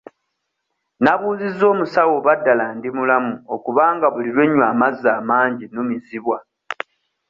Nabuuzizza 1.03 1.65
omusaawo 1.73 2.13
oba 2.19 2.33
ddala 2.39 2.65
ndi 2.77 2.89
mulamu 2.97 3.33
okubanga 3.55 4.05
buli 4.13 4.29
lwe 4.35 4.45
nnywa 4.47 4.65
amazzi 4.73 5.07
amangi 5.19 5.65
numizibwa? 5.73 6.37